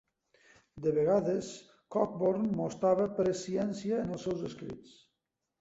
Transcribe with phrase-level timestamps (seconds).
[0.85, 1.49] De vegades
[1.97, 4.99] Cockburn mostrava presciència en els seus escrits.